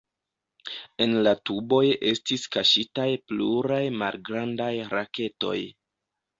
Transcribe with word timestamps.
En 1.05 1.11
la 1.27 1.33
tuboj 1.49 1.83
estis 2.13 2.47
kaŝitaj 2.57 3.07
pluraj 3.29 3.81
malgrandaj 4.01 4.75
raketoj. 4.99 5.57